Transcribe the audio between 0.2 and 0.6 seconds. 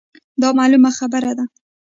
دا